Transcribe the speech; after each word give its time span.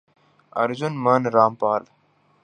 ارجن 0.61 0.93
من 1.05 1.31
را 1.31 1.49
مپال 1.49 1.83